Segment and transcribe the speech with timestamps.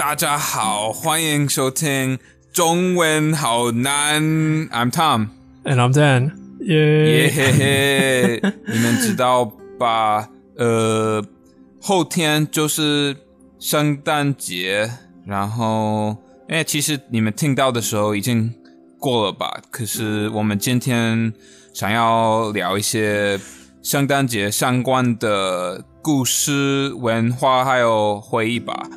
[0.00, 2.18] 大家好，欢迎收听
[2.54, 4.22] 中文好难。
[4.70, 5.28] I'm Tom
[5.62, 6.32] and I'm Dan。
[6.60, 9.44] 耶嘿嘿，你们知道
[9.78, 10.30] 吧？
[10.56, 11.22] 呃，
[11.82, 13.14] 后天就是
[13.58, 14.90] 圣诞节，
[15.26, 16.16] 然后
[16.48, 18.54] 哎，其实你们听到的时候已经
[18.98, 19.60] 过了吧？
[19.70, 21.30] 可是我们今天
[21.74, 23.38] 想要聊一些
[23.82, 28.88] 圣诞节相关的故事、文化还有回忆吧。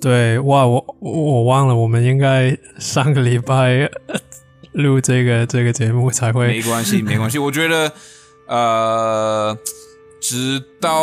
[0.00, 3.90] 对，哇，我我忘了，我们应该上个礼拜
[4.72, 6.46] 录这个这个节目才会。
[6.46, 7.38] 没关系， 没关系。
[7.38, 7.92] 我觉得，
[8.46, 9.58] 呃，
[10.20, 11.02] 直到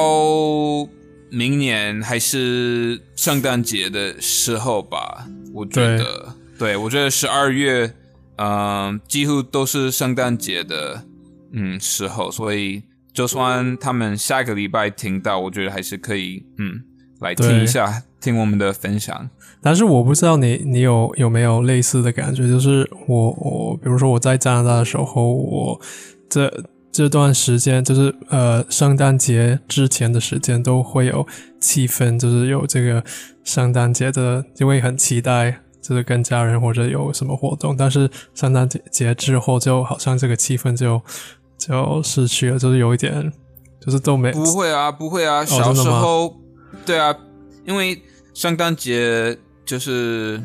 [1.29, 5.27] 明年还是圣诞节的时候吧。
[5.53, 7.93] 我觉得，对我觉得十二月，
[8.37, 11.03] 嗯，几乎都是圣诞节的
[11.51, 16.81] 嗯时候，所以就算他们下个礼拜听到，我觉得还是可以，嗯，
[17.25, 18.03] 来听一下。
[18.21, 19.29] 听我们的分享，
[19.61, 25.79] 但是我不知道你你有有没有类似的感觉，就是我我比如说我在加拿大的时候，我
[26.27, 26.51] 这
[26.91, 31.27] 这段时间就是呃圣诞节之前的时间都会有
[31.59, 33.03] 气氛，就是有这个
[33.43, 37.77] 圣诞节的，就会很期待，就是跟家人或者有什么活动。
[37.77, 40.99] 但是圣诞节节之后，就好像这个气氛就
[41.59, 43.31] 就失去了，就是有一点，
[43.85, 46.35] 就是都没不会啊，不会啊，小时候
[46.83, 47.15] 对啊，
[47.65, 48.01] 因为。
[48.35, 50.41] 圣诞节就是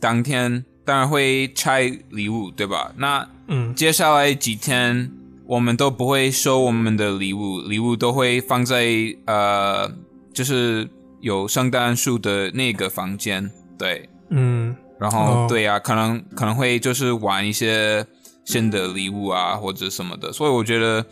[0.00, 2.90] 当天，当然会拆礼物，对吧？
[2.96, 5.12] 那嗯，接下来几天
[5.44, 8.86] 我们都不会收我们的礼物，礼物都会放在
[9.26, 9.92] 呃，
[10.32, 10.88] 就是
[11.20, 18.06] 有圣诞树的那个房间，对，嗯，然后对呀，可能可能会就是玩一些
[18.46, 21.04] 新的礼物啊或者什么的，所以我觉得，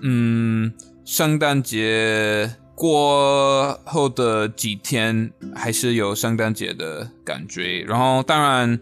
[0.00, 0.72] 嗯，
[1.04, 2.50] 圣诞节。
[2.74, 8.78] 过后的几天还是有圣诞节的感觉，然后当然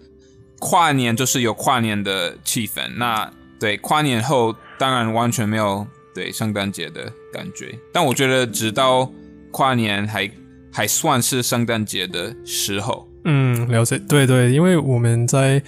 [0.58, 2.80] 跨年就是有跨年的气氛。
[2.96, 3.30] 那
[3.60, 9.12] 对跨年后当然完全没有对圣诞节的感觉，但我觉得直到
[9.50, 10.30] 跨年还
[10.72, 13.06] 还算是圣诞节的时候。
[13.24, 13.98] 嗯，了解。
[13.98, 15.62] 对对，因为我们在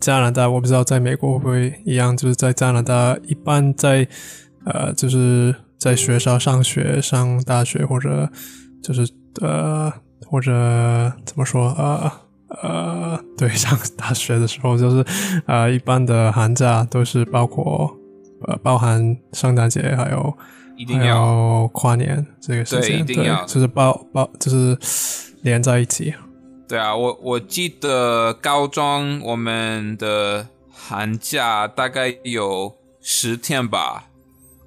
[0.00, 4.08] 加拿大，我不知道在美国会不会一样，就是在加拿大一般在
[4.64, 5.54] 呃就是。
[5.78, 8.28] 在学校上学、上大学，或者
[8.82, 9.08] 就是
[9.40, 9.92] 呃，
[10.26, 10.52] 或者
[11.24, 12.12] 怎么说呃
[12.62, 15.04] 呃，对， 上大学的时候，就是
[15.46, 17.96] 呃，一般的寒假都是包括
[18.46, 20.36] 呃，包含圣诞节，还有
[20.76, 24.76] 一定要跨年这个时间，对，一定要就是包包就是
[25.42, 26.12] 连在一起。
[26.66, 34.07] 对啊，我我记得高中我们的寒假大概有十天吧。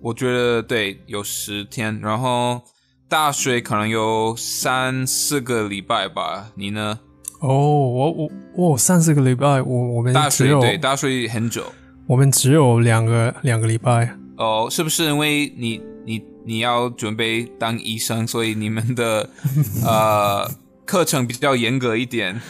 [0.01, 2.61] 我觉得对，有十天，然后
[3.07, 6.51] 大学可能有三四个礼拜吧。
[6.55, 6.99] 你呢？
[7.39, 11.63] 哦，我我我三四个礼拜，我我们大学对大学很久，
[12.07, 14.17] 我们只有两个两个礼拜。
[14.37, 19.29] 哦，是不是因为你你你要准备当医生，所以你们的
[19.85, 20.49] 呃
[20.85, 22.41] 课程比较严格一点？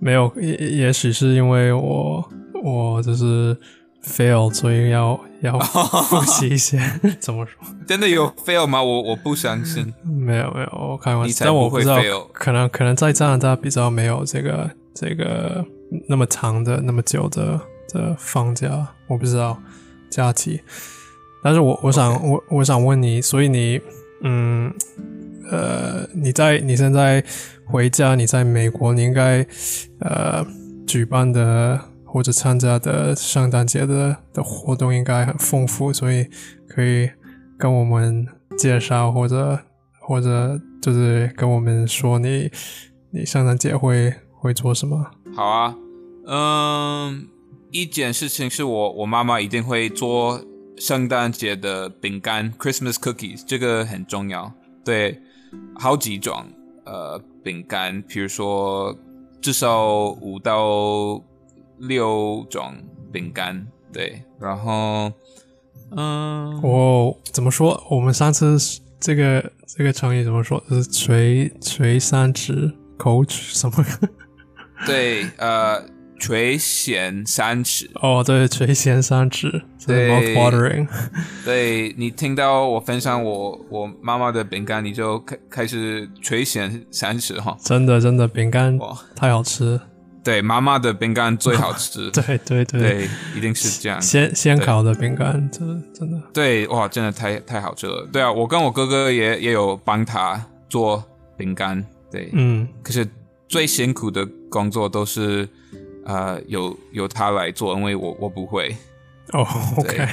[0.00, 2.28] 没有，也也许是因为我
[2.62, 3.56] 我就是。
[4.00, 6.80] fail，所以要要 复习一些。
[7.20, 7.52] 怎么说？
[7.86, 8.82] 真的有 fail 吗？
[8.82, 9.92] 我我不相信。
[10.04, 11.44] 没有没有，我开玩笑。
[11.44, 11.96] 但我不知道，
[12.32, 15.64] 可能可能在加拿大比较没有这个这个
[16.08, 17.60] 那么长的、那么久的
[17.92, 19.58] 的放假，我不知道
[20.10, 20.60] 假期。
[21.42, 23.80] 但是我我想我我想问你，所以你
[24.22, 24.72] 嗯
[25.50, 27.22] 呃你在你现在
[27.64, 29.46] 回家，你在美国，你应该
[30.00, 30.44] 呃
[30.86, 31.80] 举办的。
[32.10, 36.26] 或者参加的圣诞节的的活动应该很丰富，所以
[36.66, 37.10] 可以
[37.58, 38.26] 跟我们
[38.56, 39.60] 介绍，或者
[40.00, 42.50] 或者就是跟我们说你
[43.10, 45.10] 你圣诞节会会做什么？
[45.36, 45.76] 好啊，
[46.26, 47.28] 嗯，
[47.70, 50.40] 一件事情是我我妈妈一定会做
[50.78, 54.50] 圣诞节的饼干，Christmas cookies，这个很重要。
[54.82, 55.20] 对，
[55.74, 56.42] 好几种
[56.86, 58.96] 呃饼干，比如说
[59.42, 61.22] 至少五到。
[61.78, 62.74] 六种
[63.12, 65.12] 饼干，对，然后，
[65.90, 67.82] 嗯，哦，怎么说？
[67.90, 68.56] 我们上次
[69.00, 70.62] 这个这个成语怎么说？
[70.68, 73.84] 是垂垂三尺，口齿什么？
[74.86, 75.82] 对，呃，
[76.18, 77.90] 垂涎三尺。
[77.94, 80.86] 哦，对，垂涎三尺，对，watering。
[81.44, 87.56] 对你听到我分享我我妈妈的饼干，你就开开始垂涎三尺哈。
[87.60, 89.80] 真的，真的，饼干哇，太好吃。
[90.28, 92.10] 对，妈妈的饼干最好吃。
[92.12, 93.98] 对对对，一定是这样。
[94.02, 96.20] 先先烤的饼干，真的真的。
[96.34, 98.06] 对，哇，真的太太好吃了。
[98.12, 100.38] 对啊，我跟我哥哥也也有帮他
[100.68, 101.02] 做
[101.38, 101.82] 饼干。
[102.10, 102.68] 对，嗯。
[102.82, 103.08] 可是
[103.48, 105.48] 最辛苦的工作都是
[106.04, 108.76] 呃由由他来做，因为我我不会。
[109.32, 109.46] 哦
[109.78, 110.06] ，OK，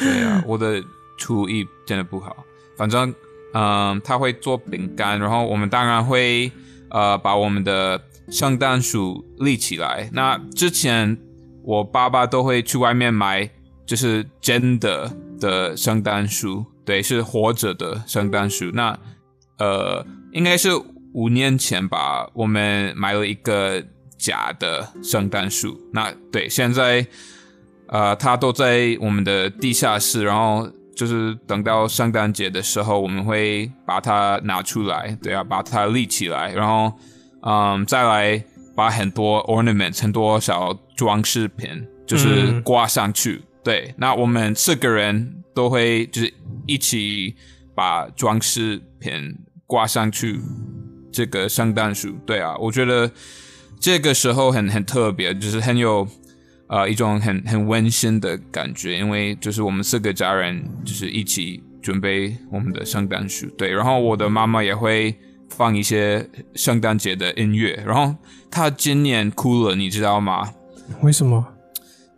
[0.00, 0.82] 对啊，我的
[1.16, 2.44] 厨艺真的不好。
[2.76, 3.14] 反正
[3.52, 6.50] 嗯，他会做饼干，然后我们当然会
[6.90, 10.08] 呃把我们的圣诞树立起来。
[10.12, 11.16] 那之前
[11.62, 13.48] 我爸爸都会去外面买，
[13.86, 15.10] 就是真的
[15.40, 18.70] 的圣诞树，对，是活着的圣诞树。
[18.72, 18.98] 那
[19.58, 20.70] 呃，应该是
[21.12, 23.82] 五年前吧，我们买了一个
[24.18, 25.80] 假的圣诞树。
[25.92, 27.06] 那对，现在。
[27.86, 30.66] 呃，它都在我们的地下室，然后
[30.96, 36.90] 就是等到圣诞节的时候，我们会把它拿出来，对啊，把它立起来，然后，
[37.46, 38.44] 嗯，再来
[38.74, 43.42] 把很多 ornaments，很多小装饰品，就是挂上去。
[43.62, 46.34] 对，那我们四个人都会就是
[46.66, 47.36] 一起
[47.74, 49.36] 把装饰品
[49.66, 50.40] 挂上去，
[51.12, 52.12] 这个圣诞树。
[52.26, 53.10] 对啊，我觉得
[53.78, 56.06] 这个时候很很特别，就是很有。
[56.66, 63.70] 呃，一种很很温馨的感觉，因为就是我们四个家人就是一起准备我们的圣诞树，对。
[63.70, 65.14] 然后我的妈妈也会
[65.50, 68.14] 放一些圣诞节的音乐，然后
[68.50, 70.52] 他今年哭了，你知道吗？
[71.02, 71.46] 为什么？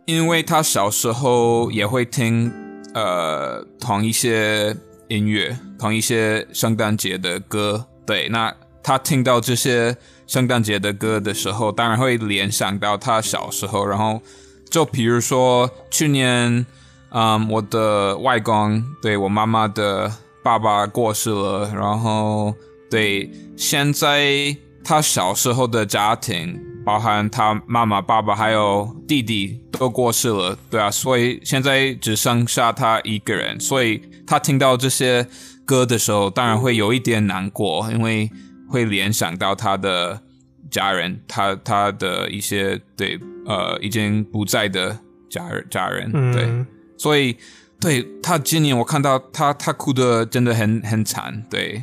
[0.05, 2.51] 因为他小时候也会听
[2.93, 4.75] 呃同一些
[5.07, 8.29] 音乐，同一些圣诞节的歌，对。
[8.29, 8.53] 那
[8.83, 9.95] 他听到这些。
[10.27, 13.85] 圣诞节的歌的时候，当然会联想到他小时候。
[13.85, 14.21] 然后，
[14.69, 16.65] 就比如说去年，
[17.11, 20.11] 嗯，我的外公对我妈妈的
[20.43, 21.71] 爸爸过世了。
[21.73, 22.53] 然后，
[22.89, 30.57] 对现在他小时候的家庭，包含他妈妈、爸爸还有弟弟都过世了。
[30.69, 33.59] 对啊，所以现在只剩下他一个人。
[33.59, 35.27] 所以他听到这些
[35.65, 38.29] 歌的时候，当然会有一点难过，因为。
[38.69, 40.21] 会联想到他的
[40.69, 44.99] 家人，他他的一些对呃已经不在的
[45.29, 46.65] 家人家人，对，
[46.97, 47.37] 所以
[47.79, 51.81] 对他今年我看到他他哭的真的很很惨，对，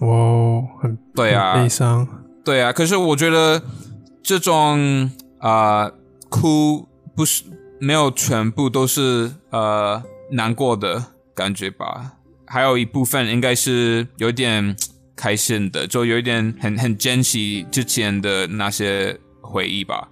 [0.00, 2.06] 哦，很对啊，悲伤，
[2.44, 3.62] 对啊，可是我觉得
[4.22, 5.90] 这种啊
[6.28, 7.44] 哭不是
[7.78, 11.04] 没有全部都是呃难过的
[11.34, 12.12] 感觉吧，
[12.46, 14.76] 还有一部分应该是有点。
[15.16, 20.08] 开心的，就有一点很很珍惜之前的那些回忆吧。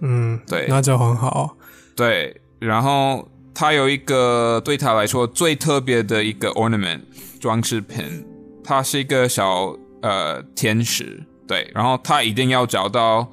[0.00, 1.54] 嗯，对，那就很好。
[1.94, 7.02] 对，然后他有一个对他来说最特别的一个 ornament
[7.38, 8.24] 装饰品，
[8.70, 11.20] 它是一个小呃天使。
[11.44, 13.28] 对，然后他一定要找到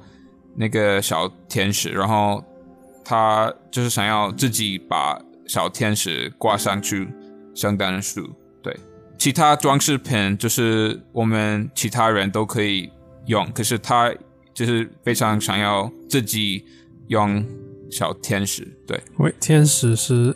[0.56, 2.42] 那个小天使，然后
[3.04, 7.08] 他就是想要自己把小天使挂上去
[7.54, 8.28] 圣诞树。
[8.60, 8.76] 对
[9.16, 12.90] 其他装饰品就是我们其他人都可以
[13.26, 14.12] 用，可是他
[14.52, 16.64] 就是非常想要自己
[17.06, 17.46] 用
[17.88, 18.66] 小天使。
[18.84, 20.34] 对，喂，天使是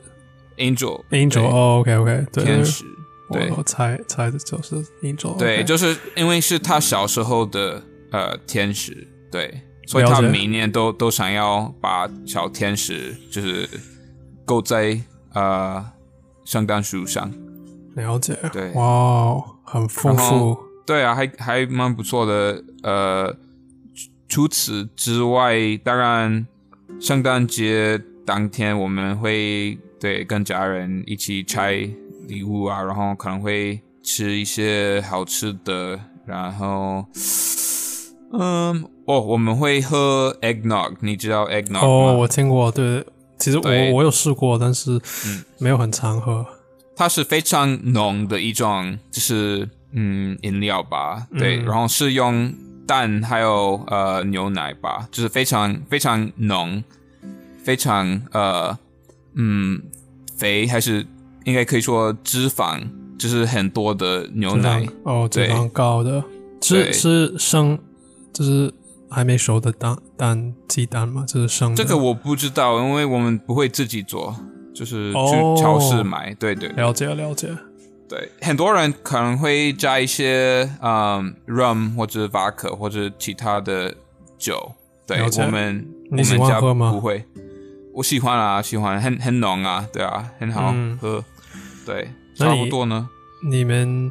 [0.59, 1.43] angel，angel。
[1.43, 2.85] 哦，OK OK，天使。
[3.33, 5.37] 对，我猜猜的就是 angel。
[5.37, 13.69] 对，就是因为是他小时候的呃天使，对，所以他每年都都想要把小天使就是
[14.45, 15.01] 勾在
[15.35, 15.85] 呃
[16.45, 17.33] 圣诞树上。
[17.95, 22.65] 了解，对，哇，很丰富，对啊，还还蛮不错的。
[22.83, 23.37] 呃，
[24.27, 25.55] 除此之外，
[25.85, 26.47] 当然，
[26.99, 31.87] 圣诞节当天我们会对跟家人一起拆
[32.27, 37.05] 礼物啊，然后可能会吃一些好吃的，然后，
[38.33, 41.81] 嗯，哦，我们会喝 eggnog，你知道 eggnog 吗？
[41.83, 43.05] 哦，我听过，对，
[43.39, 45.01] 其实我我有试过，但是
[45.59, 46.45] 没有很常喝。
[46.95, 52.53] 它是非常浓的一种，就是嗯饮料吧，对，然后是用
[52.87, 56.83] 蛋还有呃牛奶吧，就是非常非常浓，
[57.65, 58.79] 非常呃
[59.35, 59.81] 嗯
[60.37, 61.07] 肥还是
[61.45, 62.81] 应该可以说脂肪，
[63.19, 66.23] 就是很多的牛奶哦，脂肪高的，
[66.61, 67.79] 是是生
[68.33, 68.73] 就是
[69.11, 71.25] 还没熟的蛋蛋鸡蛋吗？
[71.27, 74.35] 就是生这个我不知道，因为我们不会自己做。
[74.75, 77.47] 就是去超市买，对对，了解了解。
[78.09, 83.95] 对，很多人可能会加一些嗯 rum 或者 vodka 或者其他的
[84.39, 84.73] 酒。
[85.07, 87.23] 对，我们我们家不会。
[87.93, 91.23] 我喜欢啊，喜欢，很很浓啊，对啊，很好喝。
[91.85, 93.09] 对，差不多呢。
[93.49, 94.11] 你们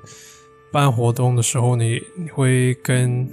[0.72, 3.28] 办活动的时候，你你会跟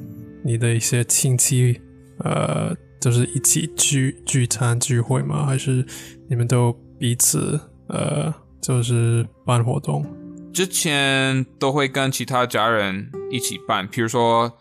[0.44, 1.80] 你的一些亲戚
[2.18, 5.46] 呃，就是一起聚聚餐聚会吗？
[5.46, 5.86] 还是
[6.28, 6.76] 你们都？
[7.00, 10.04] 彼此呃，就是办活动，
[10.52, 14.52] 之前都会跟其他家人一起办，比如说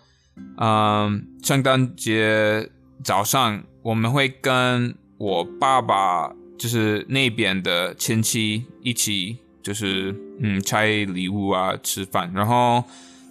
[0.59, 2.69] 嗯，圣诞节
[3.03, 12.81] 早上我们会跟我爸爸就是那边的亲戚一起，就是嗯拆礼物啊，吃饭，然后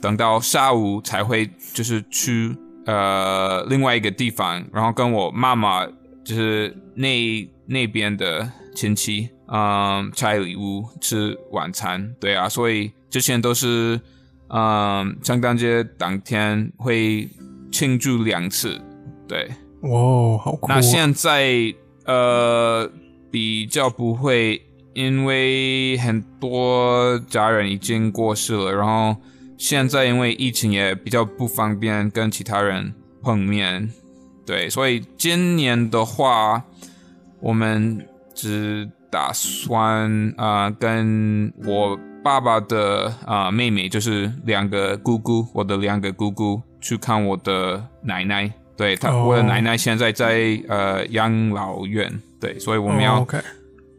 [0.02, 5.86] 等到下午才会就是去呃另外一个地方，然后跟我妈妈
[6.22, 13.98] 就是那那边的亲戚嗯拆礼物吃晚餐，对啊，所以之前都是。
[14.48, 17.28] 嗯，圣诞节当天会
[17.72, 18.80] 庆祝两次，
[19.26, 19.50] 对，
[19.80, 20.68] 哦，好酷。
[20.68, 21.74] 那现在
[22.04, 22.88] 呃
[23.28, 24.64] 比较不会，
[24.96, 29.14] 因为很多家人已经过世了，然后
[29.58, 33.90] 现在因为疫情也比较不方便跟其他人碰面，
[34.46, 36.64] 对，所以今年的话，
[37.40, 41.98] 我们只打算啊跟我。
[42.26, 53.24] 爸爸的啊妹妹就是两个姑姑，我的两个姑姑去看我的奶奶，对他，我的奶奶现在在呃养老院，对，所以我们要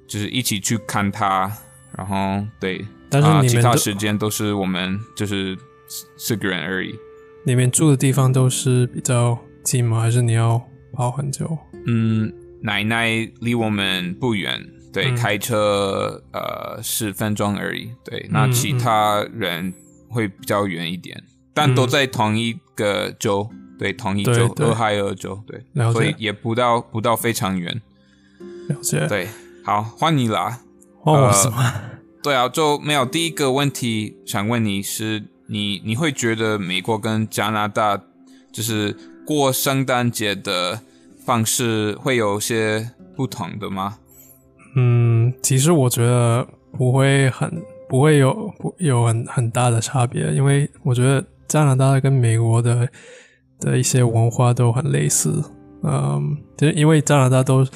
[0.08, 1.52] 就是一起去看他，
[1.98, 5.58] 然后对，但是其他时间都是我们就是
[6.18, 6.96] 四个人而已。
[7.46, 10.02] 你们住的地方都是比较近吗？
[10.02, 10.62] 还是你要
[10.94, 11.58] 跑很久？
[11.86, 13.10] 嗯，奶奶
[13.40, 14.66] 离我们不远。
[14.94, 17.92] 对，开车呃十分钟而已。
[18.04, 19.72] 对，那其他人
[20.10, 21.22] 会比较远一点，
[21.54, 23.48] 但都在同一个州，
[23.78, 27.80] 对，同一州，俄亥俄州，对，所以也不到不到非常远。
[28.70, 29.06] 了解。
[29.08, 29.28] 对，
[29.68, 30.62] 好，换你啦。
[31.04, 31.58] 哦，什么？
[32.24, 38.02] 对啊，就没有第一个问题想问你是，你你会觉得美国跟加拿大
[38.50, 38.96] 就是
[39.26, 40.80] 过圣诞节的
[41.26, 43.98] 方式会有些不同的吗？
[44.78, 46.48] 嗯，其实我觉得
[46.78, 52.88] 不会很不会有不有很很大的差别，因为我觉得加拿大跟美国的
[53.60, 55.44] 的一些文化都很类似。
[55.84, 57.68] 嗯，就因为加拿大都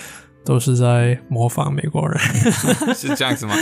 [0.44, 2.20] 都是在模仿美国人，
[2.96, 3.56] 是这样子吗？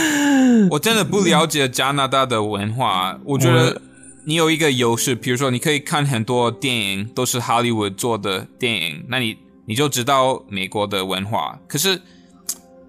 [0.70, 3.18] 我真的不了解加拿大的文化。
[3.24, 3.80] 我觉得
[4.24, 11.58] 你有一个优势，比如说你可以看很多电影，都是好莱坞做的电影，那你你就知道美国的文化。
[11.66, 12.00] 可是。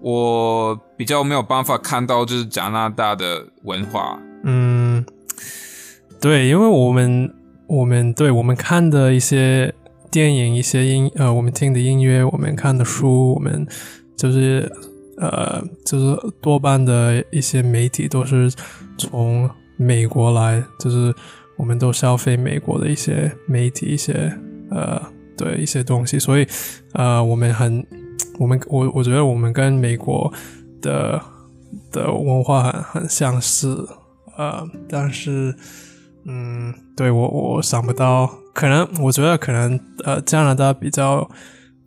[0.04, 5.06] 我比较没有办法看到就是加拿大的文化，嗯，
[6.20, 7.32] 对，因为我们
[7.68, 9.72] 我们对我们看的一些
[10.12, 13.66] 电影、一些音呃，我们听的音乐、我们看的书，我们
[14.14, 14.70] 就是
[15.16, 18.52] 呃，就是多半的一些媒体都是
[18.98, 21.14] 从美国来，就是
[21.56, 24.30] 我们都消费美国的一些媒体、一些
[24.70, 25.00] 呃，
[25.36, 26.46] 对一些东西，所以
[26.92, 27.84] 呃，我们很。
[28.38, 30.32] 我们我我觉得我们跟美国
[30.80, 31.20] 的
[31.92, 33.86] 的文化很很相似，
[34.38, 35.54] 呃，但是，
[36.24, 41.28] 嗯，对我我想不到，可能我觉得可能呃加拿大比较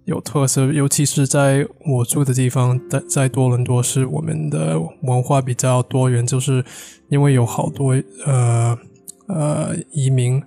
[0.05, 6.63] 有特色，尤其是在我住的地方，在在多伦多是我们的文化比较多元，就是
[7.09, 8.77] 因为有好多呃
[9.27, 10.41] 呃移民。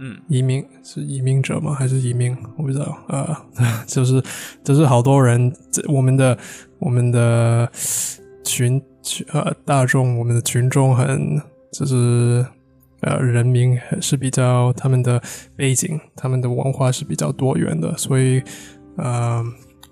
[0.00, 1.74] 嗯，移民是移民者吗？
[1.74, 2.32] 还是移民？
[2.56, 2.96] 我不知道。
[3.08, 3.36] 呃，
[3.84, 4.22] 就是
[4.62, 5.52] 就是好多人，
[5.88, 6.38] 我们的
[6.78, 7.68] 我们的
[8.44, 12.46] 群群呃大众，我们的群众很就是
[13.00, 15.20] 呃人民是比较他们的
[15.56, 18.42] 背景，他们的文化是比较多元的，所以
[18.96, 19.44] 呃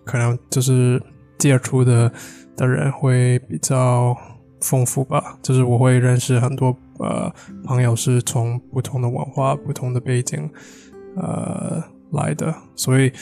[0.04, 1.02] 可能就是
[1.38, 2.12] 接触的
[2.56, 4.16] 的人会比较
[4.60, 5.38] 丰富吧。
[5.42, 6.76] 就是我会认识很多。
[6.98, 7.30] 呃，
[7.62, 10.48] 朋友是从不同的文化、不同的背景，
[11.14, 13.12] 呃来的，所以，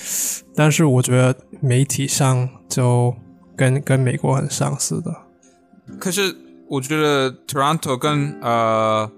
[0.55, 3.12] 但是我觉得媒体上就
[3.57, 5.12] 跟跟美国很相似的。
[5.99, 6.33] 可是
[6.69, 9.11] 我觉得 Toronto 跟呃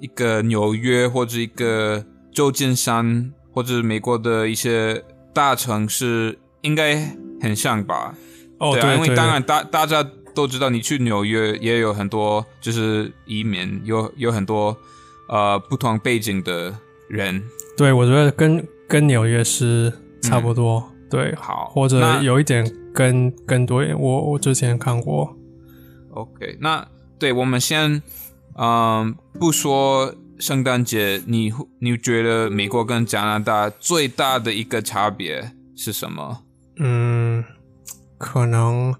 [0.00, 8.14] 一个纽约或者一个旧金山或者美国的一些大城市应该很像吧？
[8.58, 10.04] 哦，对，因为当然大大家。
[10.32, 14.74] 都知道你去纽约也有很多就是移民，有有很多
[15.28, 16.72] 呃不同背景的
[17.08, 17.42] 人。
[17.76, 19.92] 对，我觉得跟跟纽约是
[20.22, 20.88] 差不多。
[21.10, 22.64] 对，好，或者有一点
[22.94, 23.84] 跟跟多。
[23.98, 25.36] 我我之前看过。
[26.12, 26.86] OK，那
[27.18, 28.00] 对我们先
[28.60, 36.42] 嗯不说圣诞节，你你觉得美国跟加拿大最大的一个差别是什么？
[36.76, 37.44] 嗯，
[38.18, 38.94] 可能。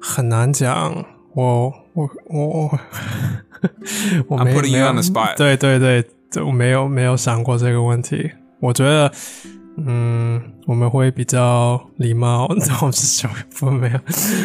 [0.00, 2.78] 很难讲，我我我
[4.28, 4.94] 我没没有，
[5.36, 8.30] 对对对，我没有没有想过这个问题。
[8.60, 9.12] 我觉得，
[9.76, 12.48] 嗯，我们会比较礼貌，
[12.80, 14.00] 我是小不没有。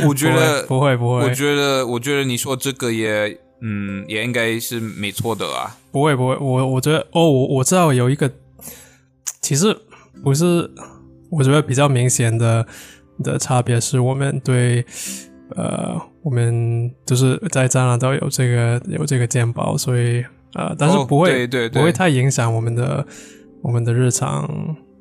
[0.09, 5.77] 我觉得不会不会，我觉得我觉得你说这个也嗯也应该是没错的啊。
[5.91, 8.29] 不会不会，我我觉得哦，我我知道有一个
[9.41, 9.73] 其实
[10.23, 10.69] 不是，
[11.29, 12.65] 我觉得比较明显的
[13.23, 14.85] 的差别是我们对
[15.55, 20.23] 呃，我们就是在加拿大有这个有这个健保，所以
[20.55, 23.05] 呃，但是不会不会太影响我们的
[23.61, 24.49] 我们的日常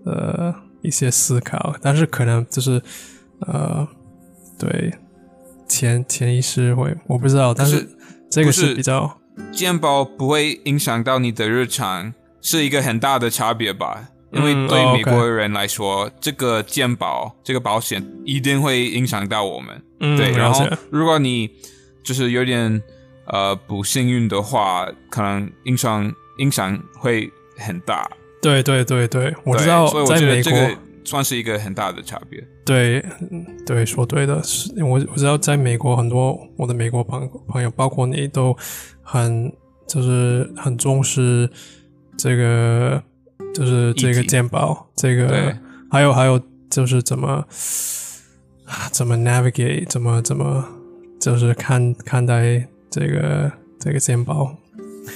[0.04, 2.82] 呃一些思考，但是可能就是
[3.40, 3.86] 呃，
[4.58, 4.92] 对
[5.66, 7.88] 潜潜意识会我不知道，但是
[8.32, 9.18] 这个是比较。
[9.50, 14.08] 健保不会影响到你的日常，是一个很大的差别吧？
[14.32, 19.82] 因为对美国人来说，这个健保这个保险一定会影响到我们。
[20.16, 21.50] 对，然后如果你
[22.02, 22.82] 就是有点
[23.26, 28.10] 呃不幸运的话，可能影响影响会很大。
[28.40, 30.52] 对对对对，我知道，在美国
[31.04, 32.42] 算是一个很大的差别。
[32.64, 33.04] 对
[33.66, 38.56] 对，说对的，是我我知道在美国很多我的美国朋朋友，包括你都。
[39.04, 39.52] 很
[39.86, 41.50] 就是很重视
[42.16, 43.02] 这个，
[43.52, 45.54] 就是这个鉴宝，这个
[45.90, 46.40] 还有还有
[46.70, 47.44] 就是怎么
[48.90, 50.64] 怎么 navigate，怎么怎么
[51.20, 54.56] 就是看看待这个这个鉴宝。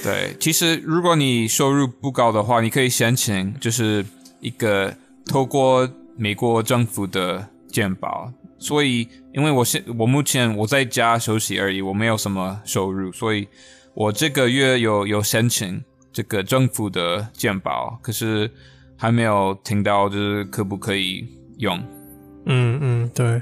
[0.03, 4.05] 对，其实如果你收入不高的话，你可以申请就是
[4.41, 4.93] 一个
[5.27, 8.31] 透过美国政府的鉴宝。
[8.57, 13.47] 所以，因为我现我目前我在家休息而已，我没有什么收入，所以。
[13.99, 18.47] 我这个月有有申请这个政府的健保，可是
[18.95, 21.75] 还没有听到就是可不可以用。
[22.45, 23.41] 嗯嗯，对，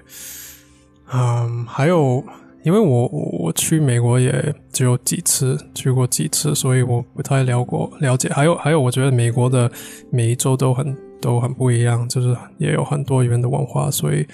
[1.12, 2.24] 嗯，还有，
[2.64, 8.30] 因为我我去美国也只有几次去过几次，所以我不太了过了解。
[8.30, 9.70] 还有还有，我觉得美国的
[10.10, 14.28] 每一州都很都很不一样，就是也有很多元的文化，所以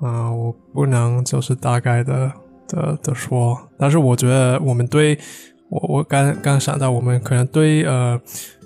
[0.00, 2.32] 啊，我不能就是大概的
[2.68, 3.58] 的的说。
[3.78, 5.18] 但是我觉得我们对。
[5.70, 8.20] 我我刚刚想到，我们可能对呃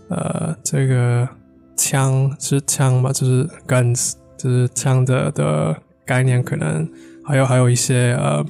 [0.09, 1.27] 呃这个
[1.75, 6.87] 枪是枪嘛，就是 guns，就是枪的的概念，可能
[7.25, 8.45] 还有还有一些呃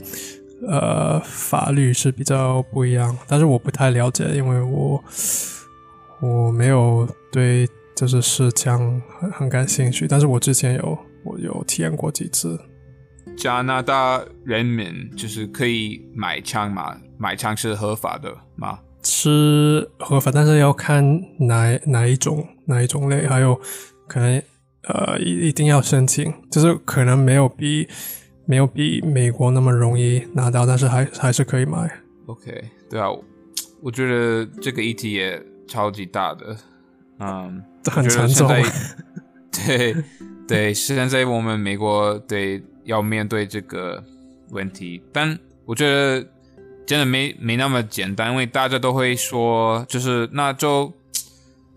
[0.67, 5.05] 呃法律是比较不一样，但是我不太了解，因为我
[6.21, 7.69] 我没有对
[7.99, 12.57] 就是试枪很很感兴趣，但是我之前有我有体验过几次。
[13.37, 16.97] 加拿大人民就是可以买枪嘛？
[17.19, 18.79] 买枪是合法的吗？
[19.03, 21.05] 是合法，但是要看
[21.41, 23.61] 哪哪一种哪一种类，还有
[24.07, 24.41] 可能
[24.85, 27.89] 呃一一定要申请，就是可能没有比
[28.47, 31.91] 没有比美国那么容易拿到，但是还还是可以买。
[32.27, 33.09] OK，对啊，
[33.83, 36.57] 我觉得这个议题也超级大的，
[37.19, 38.49] 嗯，很沉重。
[39.67, 39.97] 对
[40.47, 42.63] 对，现在我们美国对。
[42.89, 44.03] 要面对这个
[44.49, 46.27] 问题，但我觉得
[46.87, 50.91] 真的没没那么简单，因为大家都会说，就是那就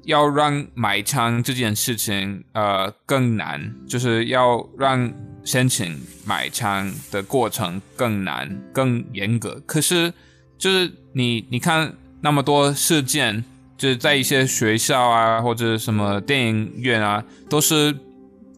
[0.04, 5.12] 要让买枪这件事情呃更难，就是要让
[5.44, 9.62] 申请买枪的过程更难、更严格。
[9.66, 10.14] 可是
[10.58, 13.44] 就是你你看那么多事件，
[13.82, 17.96] 就是在一些学校啊或者什么电影院啊，都是。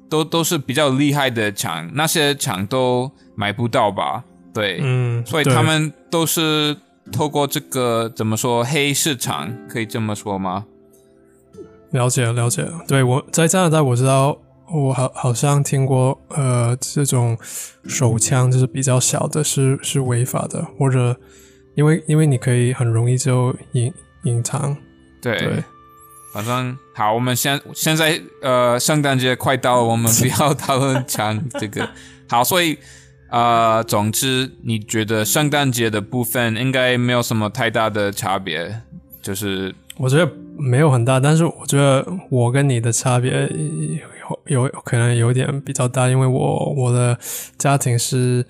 [0.09, 4.23] 都都是比较厉害的厂，那些厂都买不到吧？
[4.53, 6.77] 对，嗯，所以他们都是
[7.11, 10.65] 透过这个怎么说黑市场，可以这么说吗？
[11.89, 14.37] 了解了解，对我在加拿大我知道，
[14.71, 17.35] 我好好像听过，呃，这种
[17.87, 21.19] 手枪就是比较小的，是是违法的，或者
[21.73, 23.91] 因为因为你可以很容易就隐
[24.25, 24.77] 隐藏，
[25.31, 25.63] 对。
[26.33, 31.87] 反正好，我们现现在呃，圣诞节快到了，我们不要讨论讲这个。
[32.27, 32.75] 好，所以
[33.29, 38.81] 呃，总之你觉得圣诞节的部分应该没有什么太大的差别，
[39.21, 43.47] 就是我觉得没有很大，但是我觉得我跟你的差别
[44.47, 47.15] 有有可能有点比较大，因为我我的
[47.59, 48.43] 家庭是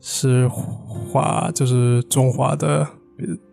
[0.00, 2.86] 是华，就是中华的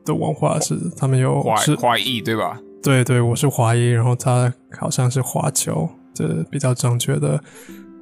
[0.05, 2.59] 的文化是他们有华华裔对吧？
[2.83, 7.41] 对对，我是华裔，然后他好像是华侨，这比较正确的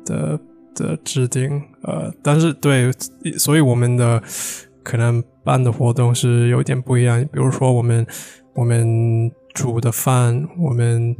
[0.03, 0.39] 的
[0.73, 1.61] 的制定。
[1.83, 2.91] 呃，但是对，
[3.37, 4.21] 所以我们的
[4.81, 7.21] 可能办的活动是有点不一样。
[7.31, 8.05] 比如说，我们
[8.55, 11.15] 我们煮的饭，我们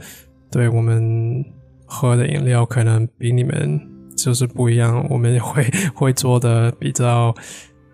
[0.50, 1.46] 对我们
[1.86, 3.80] 喝的饮料，可能比你们
[4.18, 5.06] 就是不一样。
[5.08, 7.32] 我们会会做的比较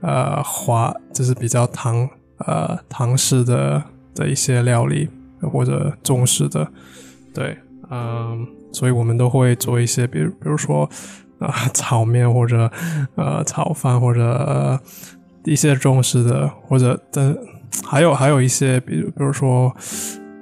[0.01, 5.09] 呃滑，就是比较唐呃唐式的的一些料理。
[5.39, 6.67] 或者中式的，
[7.31, 7.55] 对，
[7.91, 10.89] 嗯，所以我们都会做一些，比如，比如说
[11.37, 12.71] 啊，炒面或者
[13.13, 14.81] 呃炒饭或者
[15.45, 17.37] 一些中式的，或者但
[17.85, 19.71] 还有还有一些，比如比如说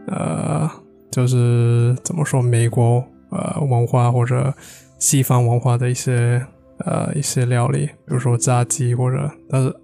[0.08, 0.72] 呃，
[1.12, 4.54] 就是怎么说，美国呃文化或者
[4.98, 6.42] 西方文化的一些
[6.86, 9.76] 呃一些料理，比如说炸鸡或者，但是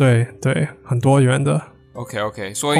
[0.00, 1.60] 对对很多元的。
[1.92, 2.78] OK OK，所以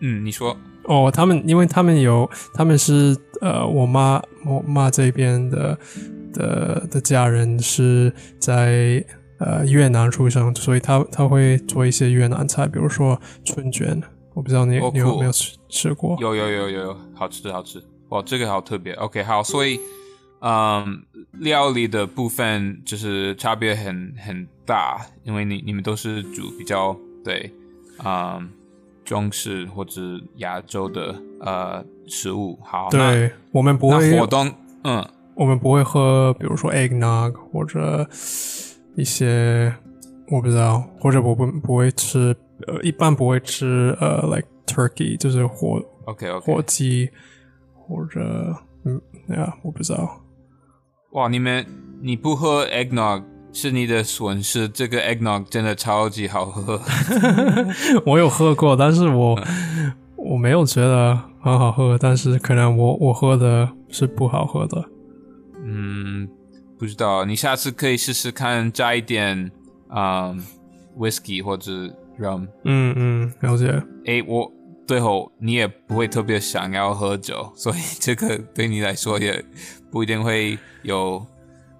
[0.00, 5.76] 嗯，你说哦，他们因为他们有他们是呃我妈我妈这边的
[6.32, 9.04] 的的家人是在
[9.38, 14.00] 呃越南出生，所以他他会做一些越南菜，比如说春卷。
[14.34, 16.16] 我不知道你你有没有吃吃过？
[16.18, 18.22] 有有有有有，好吃好吃哇！
[18.22, 18.94] 这个好特别。
[18.94, 19.78] OK，好，所以
[20.40, 27.52] 嗯，料理的部分就是差别很很大，因为你你们都是煮比较对
[28.02, 28.48] 嗯
[29.04, 30.00] 中式或者
[30.36, 32.58] 亚洲的呃食物。
[32.62, 34.50] 好，对我们不会活动，
[34.84, 38.08] 嗯，我们不会喝，比如说 eggnog 或者
[38.96, 39.74] 一些
[40.28, 42.34] 我不知道，或者我不不会吃。
[42.68, 47.10] 呃，一般不会吃呃，like turkey，就是火，OK OK，火鸡
[47.74, 48.54] 或者
[48.84, 49.02] 嗯，
[49.36, 50.22] 呀，我不知道。
[51.10, 51.66] 哇，你们
[52.00, 56.80] 你不喝 eggnog 是你的损失，这个 eggnog 真的超级好喝。
[58.06, 59.38] 我有喝过，但是我
[60.16, 64.84] 我没有觉得很好喝，但是可能我我喝的是不好喝的。
[65.64, 66.28] 嗯，
[66.78, 69.50] 不知道，你下次可以试试看加一点
[69.88, 70.34] 啊
[70.98, 71.72] ，whisky 或者。
[72.18, 73.66] rum，嗯嗯，了解。
[74.04, 74.52] 哎，我
[74.86, 79.42] 最后你也不会特别想要喝酒，所以这个对你来说也
[79.90, 81.26] 不一定会有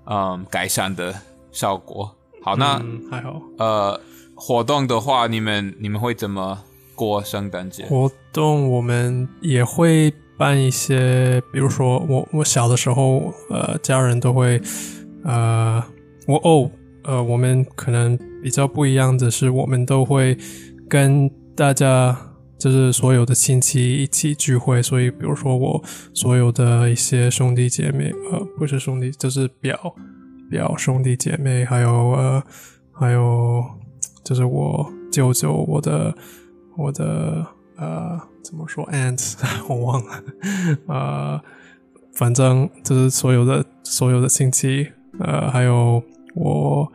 [0.07, 1.15] 嗯改善的
[1.53, 2.13] 效果。
[2.43, 3.41] 好，那还好。
[3.59, 4.01] 呃，
[4.35, 6.59] 活动的话，你们你们会怎么
[6.97, 7.85] 过圣诞节？
[7.85, 14.61] 活动我们也会办一些，比如说我我小的时候，呃，家人都会，
[15.25, 15.81] 呃，
[16.27, 16.71] 我哦。
[17.05, 20.39] 呃，我们可能比较不一样的是，我们都会
[20.89, 22.17] 跟大家，
[22.57, 24.81] 就是所有的亲戚一起聚会。
[24.81, 25.83] 所以，比如说我
[26.15, 29.77] 所有的一些兄弟姐妹，呃，不是兄弟，就是表
[30.53, 32.45] 表兄弟姐妹，还有呃，
[32.93, 33.65] 还有
[34.23, 36.15] 就是我舅舅，我的
[36.77, 39.35] 我的呃，怎么说？aunt，
[39.67, 40.23] 我忘了，
[40.89, 41.41] 呃，
[42.13, 46.03] 反正就是所有的所有的亲戚，呃，还有。
[46.35, 46.91] 我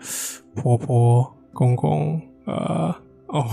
[0.56, 2.92] 婆婆、公公，呃，
[3.28, 3.46] 哦，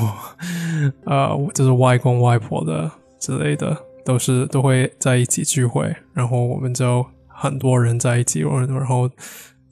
[1.05, 2.91] 呃，就是外公外婆的
[3.21, 9.11] 之类的，都是都会在一起聚会，然后我们就很多人在一起，然后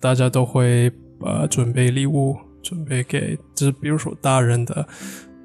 [0.02, 4.84] 大家都会呃准备礼物，准备给，就是比如说大人的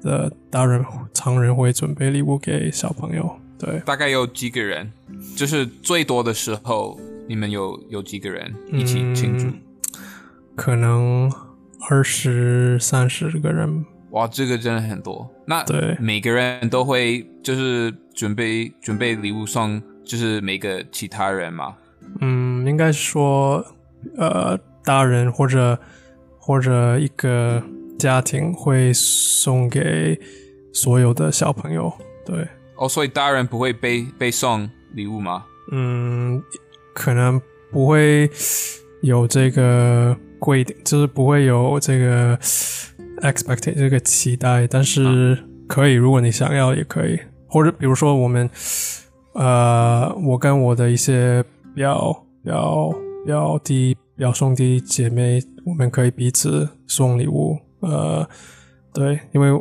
[0.02, 4.92] 的大人常人会准备礼物给小朋友，对，大概有几个人，
[5.36, 9.46] 就是最多的时候，你们有有几个人一起庆祝？
[10.56, 11.32] 可能
[11.88, 15.30] 二十三十个人，哇，这个真的很多。
[15.46, 21.76] 那对每个人都会就是准备准备礼物送，就是每个其他人嘛。
[22.20, 23.64] 嗯，应该说，
[24.16, 25.78] 呃，大人或者
[26.38, 27.62] 或者一个
[27.98, 30.18] 家庭会送给
[30.72, 31.92] 所有的小朋友。
[32.24, 35.44] 对，哦，所以大人不会被被送礼物吗？
[35.72, 36.42] 嗯，
[36.94, 38.30] 可能不会
[39.02, 40.16] 有这个。
[40.40, 42.38] 贵一点，就是不会有这个
[43.22, 48.48] expect 这个期待，但是可以，如果你想要也可以，或者比如说我们，
[49.32, 52.94] 呃，我跟我的一些表表
[53.28, 58.26] 表弟、表兄弟姐妹，我们可以彼此送礼物，呃，
[58.94, 59.52] 对，因为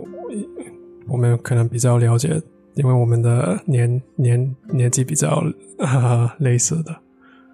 [1.06, 2.42] 我们可能比较了解，
[2.76, 5.44] 因为我们的年年年纪比较
[6.40, 6.96] 类似的。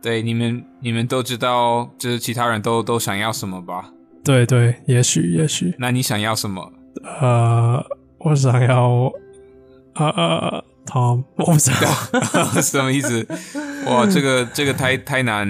[0.04, 3.92] 对，你们你们都知道，就是其他人都都想要什么吧？
[4.24, 5.74] 对对，也许也许。
[5.80, 6.72] 那你想要什么？
[7.22, 7.84] 呃，
[8.20, 9.12] 我想要，
[9.96, 13.26] 呃，Tom，我不知道 什么意思。
[13.88, 15.48] 哇，这个这个太太难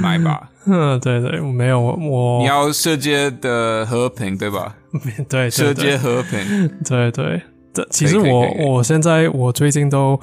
[0.00, 0.50] 买吧？
[0.66, 2.40] 嗯，对对，我没有我。
[2.40, 4.76] 你要世界的和平，对吧？
[5.28, 6.68] 对，世界和平。
[6.84, 10.20] 对对，这其实我我现在我最近都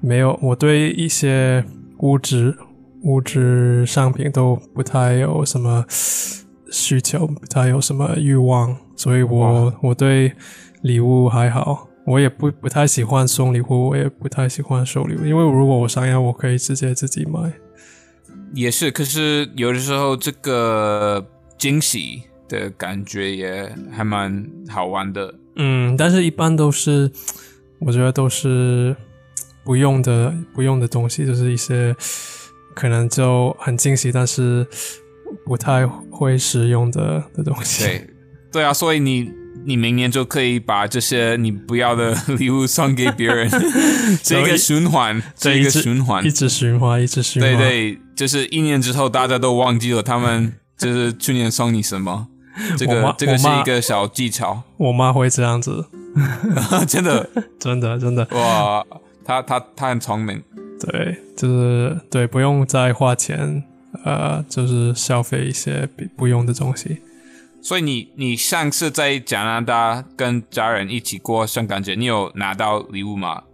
[0.00, 1.64] 没有，我对一些
[1.98, 2.56] 物质。
[3.04, 5.84] 物质商品都不太有什么
[6.70, 10.32] 需求，不太有什么欲望，所以我我对
[10.82, 17.52] 礼物还好，我也不不太喜欢送礼物，我也不太喜欢收礼物，因为如果我想要，我可以直接自己买。
[18.54, 25.34] 也是，可是有的时候这个惊喜的感觉也还蛮好玩的。
[25.56, 27.10] 嗯，但是一般都是，
[27.78, 28.94] 我觉得都是
[29.64, 31.94] 不用的不用的东西，就是一些。
[32.74, 34.66] 可能就很惊喜，但是
[35.44, 37.84] 不太会使用的的东西。
[37.84, 38.10] 对，
[38.50, 39.30] 对啊，所以你
[39.64, 43.48] 你明年就可以把这些你不要的 礼物送给别人，
[44.22, 47.56] 这一个循环，这一个循环，一直循环，一直循环。
[47.56, 52.28] 对对，就是一年之后大家都忘记了他们 就是去年送你什么。
[52.76, 54.62] 这个这个是一个小技巧。
[54.76, 55.86] 我妈会这样子，
[56.86, 57.26] 真的
[57.58, 58.84] 真的真的哇！
[59.24, 60.42] 她她她很聪明，
[60.78, 63.64] 对，就是对，不用再花钱，
[64.04, 66.98] 呃，就是消费一些不不用的东西。
[67.62, 73.44] 所以你你上次在加拿大跟家人一起过圣诞节，你有拿到礼物吗？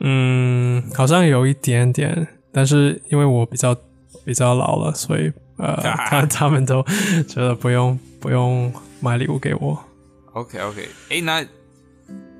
[0.00, 3.76] 嗯，好像有一点点，但是因为我比较
[4.24, 5.76] 比较老了，所以呃，
[6.08, 6.82] 他他们都
[7.28, 9.78] 觉得不用不用买礼物给我。
[10.32, 11.44] OK OK，哎，那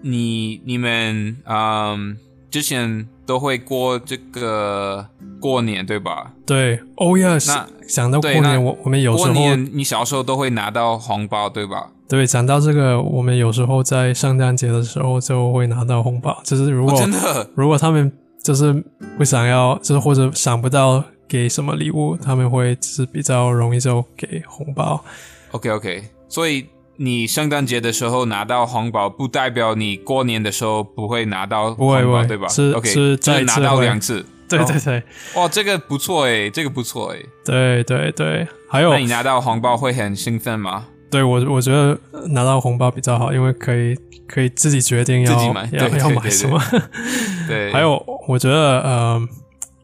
[0.01, 2.17] 你你们嗯。
[2.51, 5.07] 之前都会过这个
[5.41, 6.33] 过年，对吧？
[6.47, 7.47] 对，Oh yes。
[7.49, 11.91] 那想到过年，我我们有时候，你小时候都会拿到红包，对吧？
[12.09, 16.39] 对，讲到这个，我们有时候在圣诞节的时候就会拿到红包。
[16.45, 18.73] 就是如果真的，如果他们就是
[19.17, 25.03] 不想要，就是或者想不到给什么礼物，他们会就是比较容易就给红包。
[25.53, 26.67] OK OK，所以。
[26.96, 32.46] 你圣诞节的时候拿到红包，不代表你过年的时候不会拿到红包，对吧？
[32.48, 34.24] 是，OK，是再拿到两次。
[34.48, 35.02] 对对对，
[35.35, 37.26] 哇，这个不错诶，这个不错诶。
[37.44, 40.87] 对对对，还有，那你拿到红包会很兴奋吗？
[41.11, 43.96] 对我，我觉得拿到红包比较好，因为可以
[44.28, 45.33] 可以自己决定要
[45.72, 46.61] 要要买什么。
[47.48, 49.28] 对，还有，我觉得呃，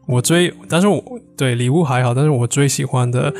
[0.05, 1.03] 我最，但是我
[1.35, 3.33] 对礼物还好，但是我最喜欢的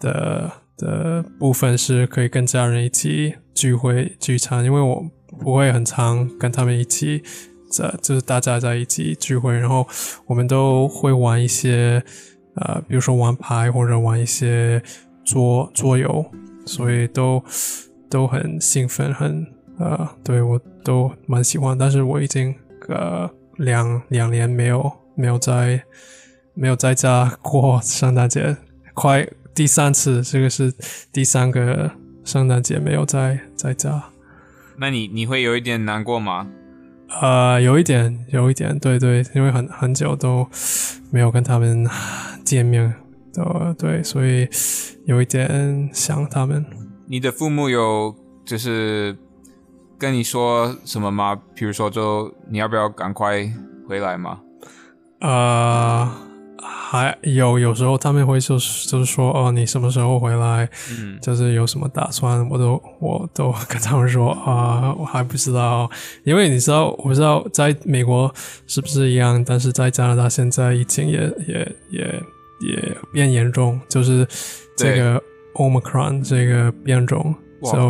[0.00, 0.50] 的。
[0.82, 5.06] 的部分是可以跟家人一起聚会聚餐，因为我
[5.38, 7.22] 不会很常跟他们一起
[7.70, 9.86] 在，就是大家在一起聚会，然后
[10.26, 12.02] 我们都会玩一些
[12.56, 14.82] 呃，比如说玩牌或者玩一些
[15.24, 16.26] 桌桌游，
[16.66, 17.40] 所以都
[18.10, 19.46] 都很兴奋，很
[19.78, 21.78] 呃，对我都蛮喜欢。
[21.78, 22.52] 但是我已经
[22.88, 25.80] 呃两两年没有没有在
[26.54, 28.56] 没有在家过圣诞节，
[28.94, 29.28] 快。
[29.54, 30.72] 第三次，这个是
[31.12, 31.90] 第三个
[32.24, 34.02] 圣诞节没有在在家。
[34.78, 36.48] 那你你会有一点难过吗？
[37.20, 40.48] 呃，有一点，有一点，对对，因为很很久都
[41.10, 41.86] 没有跟他们
[42.42, 42.94] 见面，
[43.34, 44.48] 的对，所以
[45.04, 46.64] 有一点想他们。
[47.06, 49.14] 你的父母有就是
[49.98, 51.38] 跟你说什么吗？
[51.54, 53.46] 比如说，就你要不要赶快
[53.86, 54.40] 回来吗？
[55.20, 56.28] 啊。
[56.64, 60.68] 还有有时候他们会就是就是说哦，你什么时候回来？
[60.90, 62.48] 嗯，就是有什么打算？
[62.48, 65.90] 我都我都跟他们说啊，我还不知道，
[66.22, 68.32] 因为你知道，我不知道在美国
[68.68, 72.22] 是不是一样，但是在加拿大现在疫情也也也
[72.60, 74.26] 也变严重，就是
[74.76, 75.20] 这个
[75.54, 77.34] Omicron 这个变种。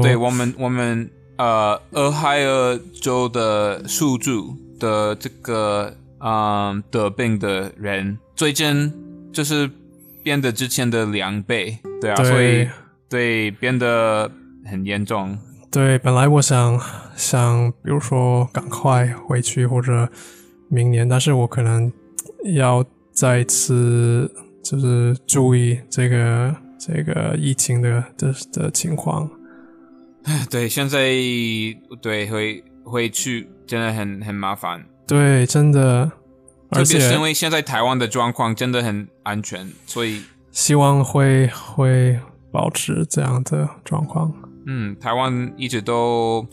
[0.02, 4.32] 对我们我们呃，俄亥俄州的数据
[4.78, 8.18] 的这个嗯得病的人。
[8.42, 8.92] 最近
[9.32, 9.70] 就是
[10.20, 12.68] 变得之前的两倍，对啊，所以
[13.08, 14.28] 对变得
[14.64, 15.38] 很严重。
[15.70, 16.76] 对，本来我想
[17.14, 20.08] 想，比如说赶快回去或者
[20.68, 21.92] 明年，但是我可能
[22.52, 24.28] 要再次
[24.60, 29.30] 就是注意这个这个疫情的的的情况。
[30.50, 30.98] 对，现在
[32.00, 34.84] 对回回去真的很很麻烦。
[35.06, 36.10] 对，真的。
[36.72, 42.18] 特别是因为现在台湾的状况真的很安全，所以希望会会
[42.50, 44.32] 保持这样的状况。
[44.66, 46.46] 嗯，台湾一直都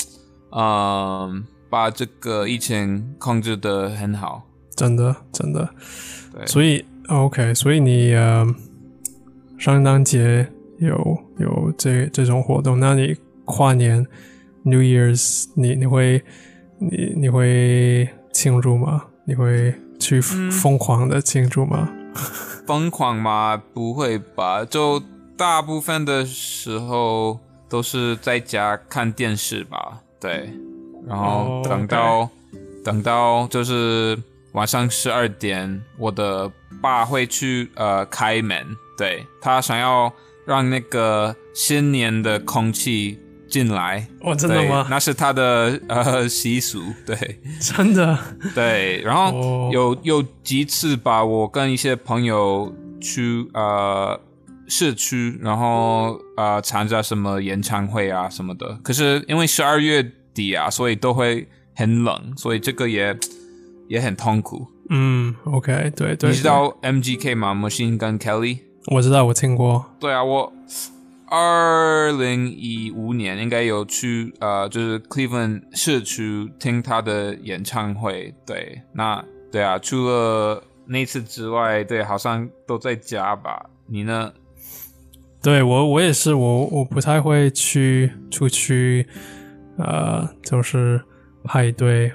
[0.51, 4.43] 嗯把这个疫情控制的很好，
[4.75, 5.69] 真的真的。
[6.33, 8.45] 对，所以 OK，所以你呃
[9.57, 14.05] 圣诞节有有这这种活动，那你跨年
[14.63, 16.23] New Year's 你你会
[16.77, 19.05] 你你会庆祝吗？
[19.25, 19.73] 你会？
[19.99, 21.89] 去疯狂的庆祝吗？
[22.65, 23.61] 疯狂吗？
[23.73, 25.01] 不会吧，就
[25.37, 29.99] 大部分的时候都是在家看电视吧。
[30.19, 30.51] 对，
[31.07, 32.29] 然后等到
[32.83, 34.17] 等到就是
[34.53, 38.65] 晚上十二点，我的爸会去呃开门，
[38.97, 40.11] 对他想要
[40.45, 43.19] 让那个新年的空气。
[43.49, 44.87] 进来哦，真的吗？
[44.89, 47.15] 那是他的呃习俗，对，
[47.59, 48.17] 真的
[48.53, 49.01] 对。
[49.01, 54.19] 然后有有几次吧，我跟一些朋友去呃
[54.67, 58.77] 市区，然后呃参加什么演唱会啊什么的。
[58.83, 63.17] 可是因为十二月底啊，所以都会很冷，所以这个也
[63.87, 64.67] 也很痛苦。
[64.91, 66.29] 嗯，OK，对对。
[66.29, 68.59] 你知道 MGK 吗？Machine Gun Kelly？
[68.87, 69.85] 我知道，我听过。
[69.99, 70.53] 对啊，我。
[71.29, 78.33] 二零一五年应该有去呃，就是 Cleveland 社区听他的演唱会。
[78.45, 83.69] 对，那对啊，除了那次之外，对，好像都在家吧？
[83.85, 84.33] 你呢？
[85.41, 89.07] 对我，我也是，我我不太会去出去，
[89.77, 91.01] 呃，就是
[91.43, 92.11] 派对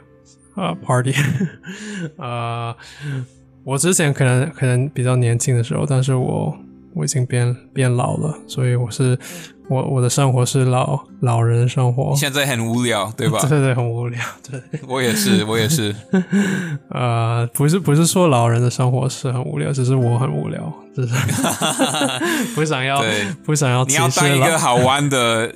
[0.55, 1.15] 啊，party
[2.19, 2.77] 啊。
[3.65, 6.55] 我之前可能可能比较年轻的时候，但是我
[6.95, 9.19] 我已经变变老了，所以我是
[9.69, 12.15] 我我的生活是老老人生活。
[12.17, 13.39] 现在很无聊，对吧？
[13.49, 14.21] 对对，很无聊。
[14.49, 15.95] 对， 我也是，我也是。
[16.91, 21.15] 呃，不是不是说老人的生活是很无聊，只是我很无聊，只是
[22.55, 23.03] 不想要
[23.45, 25.53] 不想要你要当一个好玩的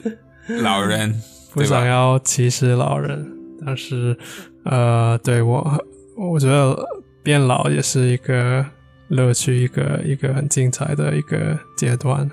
[0.63, 1.23] 老人，
[1.55, 3.27] 不想要歧视老人，
[3.65, 4.17] 但是
[4.65, 5.85] 呃，对我
[6.17, 6.77] 我觉得。
[7.21, 8.65] 变老也是一个
[9.09, 12.31] 乐趣，一个一个很精彩的一个阶段。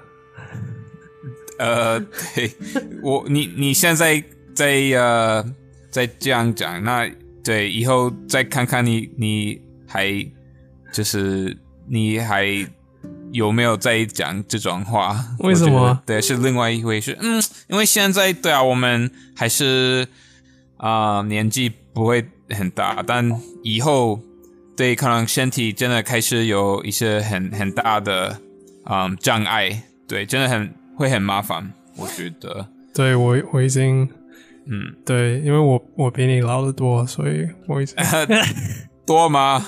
[1.57, 2.51] 呃，对
[3.01, 4.21] 我，你你现在
[4.53, 5.43] 在呃
[5.89, 7.09] 在这样讲，那
[7.43, 10.25] 对以后再看看你，你还
[10.91, 11.55] 就是
[11.87, 12.45] 你还
[13.31, 15.17] 有没有在讲这种话？
[15.39, 16.01] 为什么？
[16.05, 17.17] 对，是另外一回事。
[17.21, 20.05] 嗯，因为现在对啊，我们还是
[20.77, 23.31] 啊年纪不会很大，但
[23.63, 24.19] 以后。
[24.75, 28.39] 对，可能身体真的开始有一些很很大的
[28.83, 32.67] 嗯障碍，对，真的很会很麻烦，我觉得。
[32.93, 34.07] 对我我已经
[34.65, 37.95] 嗯，对，因为我我比你老得多，所以我已经
[39.05, 39.65] 多吗？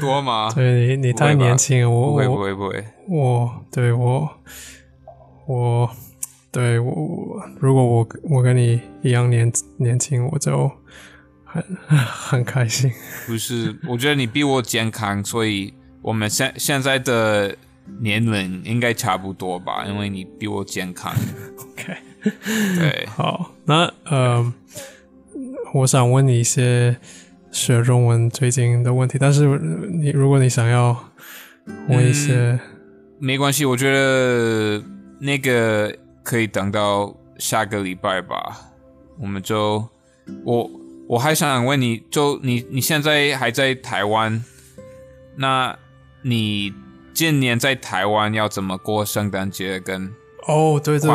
[0.00, 0.50] 多吗？
[0.54, 4.28] 对你你太年轻，我不会不会不会，我对我
[5.46, 5.90] 我
[6.52, 6.92] 对我
[7.60, 10.70] 如果我我跟你一样年年轻，我就。
[11.50, 12.92] 很很开心，
[13.26, 13.74] 不是？
[13.88, 17.56] 我觉得你比我健康，所以我们现现在的
[18.00, 19.86] 年龄应该差不多吧？
[19.86, 21.10] 因为你比我健康。
[21.58, 21.96] OK，
[22.76, 24.52] 对，好，那呃，
[25.72, 26.98] 我想问你一些
[27.50, 29.46] 学中文最近的问题，但是
[29.90, 30.94] 你如果你想要
[31.88, 32.60] 问一些，
[33.18, 34.84] 没关系，我觉得
[35.18, 38.70] 那个可以等到下个礼拜吧，
[39.18, 39.88] 我们就
[40.44, 40.70] 我。
[41.08, 44.44] 我还想问你，就你你现在还在台湾，
[45.36, 45.74] 那
[46.20, 46.70] 你
[47.14, 50.12] 今年在台湾要怎么过圣诞节跟
[50.46, 51.08] 哦，对对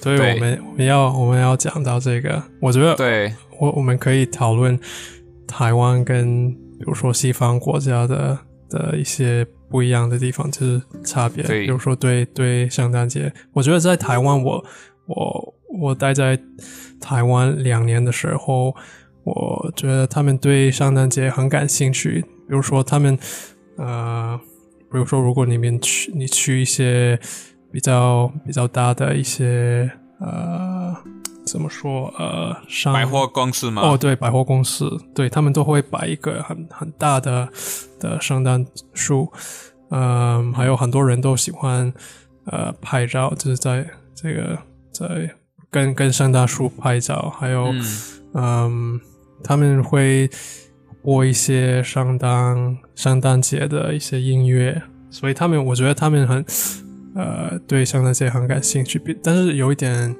[0.00, 3.34] 对，对，我们我们要我们要讲到这个，我觉得对。
[3.58, 4.78] 我我们可以讨论
[5.46, 8.38] 台湾跟比如说西方国家的
[8.70, 14.64] 的一些不一样的地方，就是差别，比如说对对圣诞节，我觉得在台湾，我
[15.06, 16.38] 我我待在
[17.00, 18.72] 台湾两年的时候。
[19.24, 23.16] 我觉得他们对圣诞节很感兴趣，比如说他们，
[23.76, 24.40] 呃，
[24.90, 27.16] 比如说如果你们去，你去一些
[27.70, 30.92] 比较比较大的一些，呃，
[31.46, 33.82] 怎么说，呃，商百货公司吗？
[33.82, 37.48] 哦，对，百货公司，对他们都会摆一个很很大的
[38.00, 39.32] 的圣诞树，
[39.90, 41.92] 嗯，还有很多人都喜欢
[42.46, 44.58] 呃拍照，就是在这个
[44.92, 45.30] 在
[45.70, 47.72] 跟跟圣诞树拍照，还有
[48.34, 49.00] 嗯。
[49.42, 50.28] 他们会
[51.02, 56.44] 播一些圣诞圣诞节的一些音乐，所以他们我觉得他们很
[57.16, 59.00] 呃对圣诞节很感兴趣。
[59.22, 60.14] 但是有一点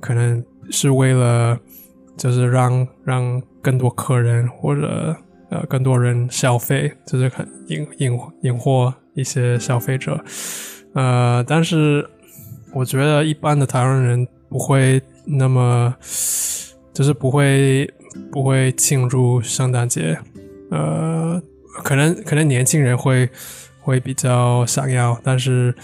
[0.00, 1.58] 可能是为了
[2.16, 5.16] 就是让让更多客人或者
[5.48, 10.22] 呃更多人消费，就是很引引引获一些消费者。
[10.92, 12.06] 呃，但是
[12.74, 15.94] 我觉得一般的台湾人不会那么
[16.92, 17.90] 就是不会。
[18.30, 20.18] 不会庆祝圣诞节，
[20.70, 21.40] 呃，
[21.84, 23.28] 可能可能年轻人会
[23.80, 25.74] 会比较想要，但是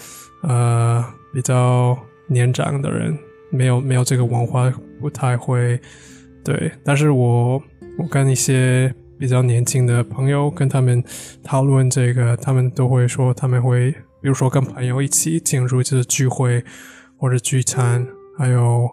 [0.41, 3.17] 呃，比较年长的人
[3.51, 5.79] 没有没有这个文化，不太会
[6.43, 6.71] 对。
[6.83, 7.61] 但是我
[7.97, 11.03] 我跟一些比较年轻的朋友跟他们
[11.43, 16.63] 讨论这个，他们都会说他们会，比如说跟朋友一起庆祝，就是聚会
[17.17, 18.07] 或者聚餐，
[18.37, 18.89] 还有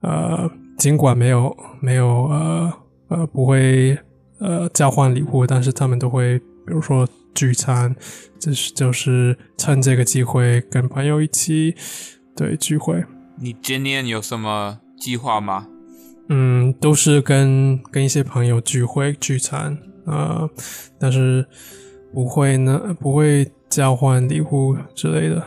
[0.00, 0.50] 呃。
[0.78, 2.72] 尽管没有没有呃
[3.08, 3.98] 呃不会
[4.38, 7.94] 呃交换礼物，但是他们都会，比如说聚餐，
[8.38, 11.74] 就是就是趁这个机会跟朋友一起
[12.36, 13.04] 对聚会。
[13.40, 15.66] 你今年有什么计划吗？
[16.28, 19.76] 嗯，都是跟跟一些朋友聚会聚餐
[20.06, 20.48] 啊，
[20.96, 21.44] 但是
[22.14, 25.42] 不会呢，不会交换礼物之类的。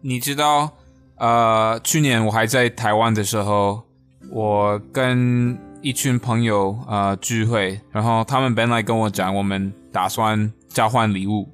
[0.00, 0.72] 你知道，
[1.18, 3.82] 呃，去年我还在台湾的时候。
[4.30, 11.48] 我跟一群朋友呃聚会，然后他们本来跟我讲，我们打算交换礼物，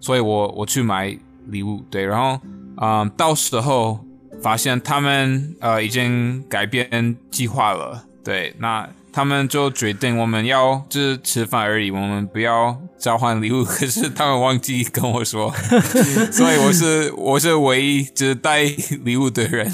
[0.00, 2.40] 所以我我去买礼物，对，然后
[2.80, 4.00] 嗯，到时候
[4.42, 8.88] 发现他们呃已经改变计划了，对，那。
[9.12, 13.64] 他们就决定我们要就是吃饭而已，我们不要交换礼物。
[13.64, 15.52] 可是他们忘记跟我说，
[16.30, 18.62] 所以我是我是唯一就是带
[19.04, 19.70] 礼物的人。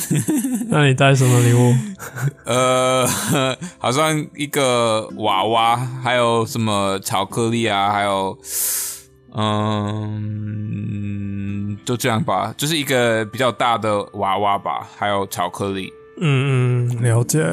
[0.68, 1.74] 那你带什么礼物？
[2.47, 3.07] 呃，
[3.78, 8.39] 好像一个娃娃，还有什么巧克力啊，还有
[9.37, 10.16] 嗯，
[11.85, 15.93] 就这样吧，就是一个比较大的娃娃吧，还有巧克力。
[16.20, 17.45] 嗯嗯，了解。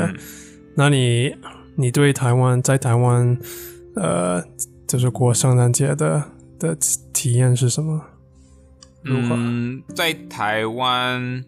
[0.76, 1.36] 那你？
[1.82, 3.36] 你对台湾在台湾，
[3.96, 4.40] 呃，
[4.88, 6.24] 就是过圣诞节的
[6.60, 6.78] 的
[7.12, 8.00] 体验是什么？
[9.04, 11.44] 嗯，在台湾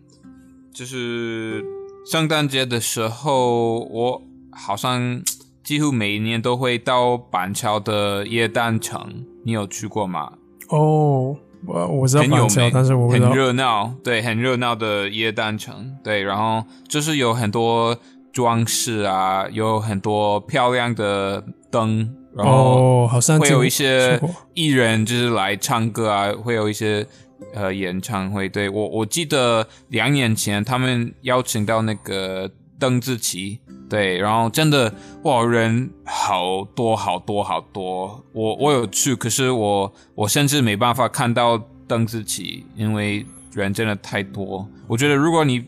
[0.73, 1.63] 就是
[2.03, 4.21] 圣诞节的时候，我
[4.51, 5.21] 好像
[5.63, 9.23] 几乎每一年都会到板桥的耶诞城。
[9.45, 10.33] 你有去过吗？
[10.69, 17.95] 哦，我我知道板桥，但是我很热闹，对，很热闹的耶诞城，对，然后就是有很多。
[18.33, 23.07] 装饰啊，有很多漂亮的灯，然后
[23.39, 24.19] 会有一些
[24.55, 27.05] 艺人就是来唱歌啊，会有一些
[27.53, 28.49] 呃演唱会。
[28.49, 34.91] 对我我记得两年前他们邀请到那个邓紫棋，对，然后真的
[35.23, 43.23] 哇人好多好多好多，我我有去，可是我我甚至没办法看到邓紫棋，因为
[43.53, 44.67] 人真的太多。
[44.87, 45.63] 我觉得如果你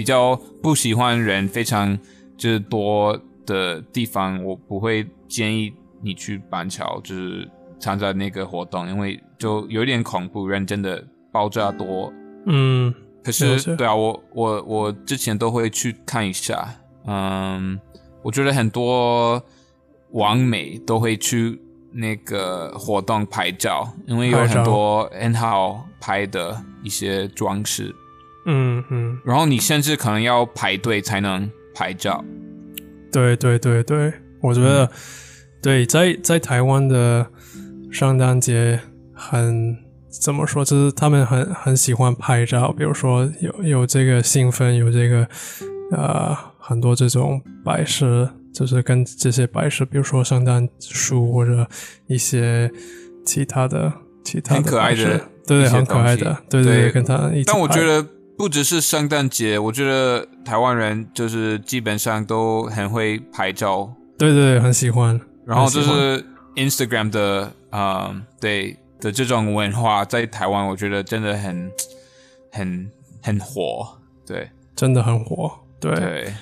[0.00, 1.94] 比较不喜欢人非常
[2.34, 5.70] 就是多的地方，我不会建议
[6.00, 7.46] 你去板桥，就是
[7.78, 12.10] 参加那个活动，因为就有点恐怖，人真的爆炸多。
[12.46, 16.66] 嗯，可是对啊，我我我之前都会去看一下。
[17.06, 17.78] 嗯，
[18.22, 19.42] 我觉得很多
[20.12, 21.60] 网美都会去
[21.92, 27.94] 那个活动拍照，因为有很多很好拍的一些装饰。
[28.46, 32.24] 嗯嗯，然后你甚至可能要排队才能拍照。
[33.12, 34.88] 对对对对，我觉得
[35.60, 37.26] 对，在在台湾的
[37.90, 38.80] 圣诞节
[39.12, 39.76] 很
[40.08, 45.28] 怎么说，就是他们很很喜欢拍照，比如说有有这个兴奋，有这个
[45.90, 51.68] 呃很多这种摆设，就是跟这些摆设，比如说圣诞树或者
[52.06, 52.70] 一些
[53.26, 53.92] 其他的
[54.24, 57.44] 其他的可爱的，对对，很可爱的，对对，跟他一起。
[57.46, 58.06] 但我觉得。
[58.40, 65.20] 不只是圣诞节，我觉得台湾人就是基本上都很会拍照，对对，很喜欢。
[65.44, 66.24] 然后就是
[66.56, 71.70] Instagram 的啊，对的这种文化在台湾，我觉得真的很
[72.50, 72.90] 很
[73.22, 76.32] 很火，对，真的很火，对。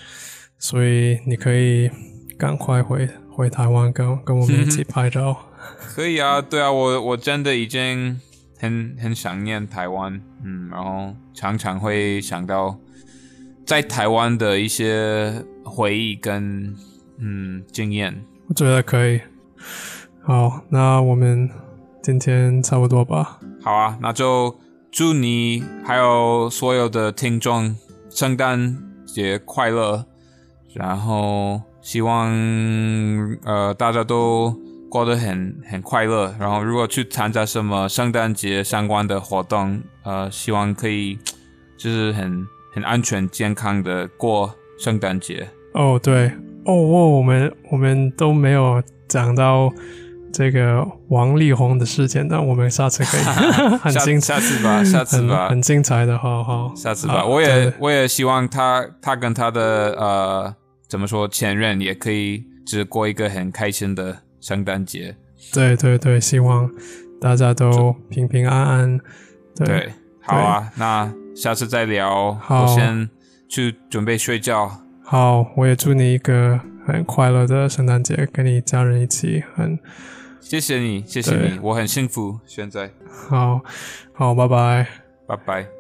[0.56, 1.90] 所以你可以
[2.38, 5.36] 赶快回回台湾，跟跟我们一起 拍照。
[5.96, 8.20] 可以啊，对啊，我我真的已经。
[8.58, 12.76] 很很想念台湾，嗯，然后常常会想到
[13.64, 16.74] 在台湾的一些回忆跟
[17.18, 18.20] 嗯经验。
[18.48, 19.20] 我觉得可以。
[20.22, 21.48] 好，那我们
[22.02, 23.38] 今天差不多吧。
[23.62, 24.58] 好啊，那就
[24.90, 27.76] 祝你还有所有的听众
[28.10, 30.04] 圣诞节快乐，
[30.74, 32.28] 然后希望
[33.44, 34.67] 呃大家都。
[34.88, 41.18] 过得很很快乐，然后如果去参加什么圣诞节相关的活动，呃，希望可以
[41.76, 45.46] 就是很很安全健康的过圣诞节。
[45.74, 46.28] 哦，对，
[46.64, 49.70] 哦哦，我们我们都没有讲到
[50.32, 53.20] 这个王力宏的事件，但我们下次可以
[53.78, 57.24] 很精 下次吧，下次吧，很精彩的，好好，下次吧。
[57.24, 60.54] 我也我也希望他他跟他的呃
[60.88, 64.22] 怎么说前任也可以只过一个很开心的。
[64.40, 65.16] 圣诞节，
[65.52, 66.70] 对对对，希望
[67.20, 69.00] 大家都平平安安。
[69.56, 72.34] 对，好啊，那下次再聊。
[72.34, 73.08] 好，我先
[73.48, 74.70] 去准备睡觉。
[75.02, 79.42] 好，我也祝你一个很快乐的圣诞节，跟你家人一起。
[79.54, 79.78] 很
[80.40, 82.38] 谢谢你，谢谢你，我很幸福。
[82.46, 82.90] 现在，
[83.28, 83.60] 好
[84.12, 84.86] 好，拜拜，
[85.26, 85.77] 拜拜。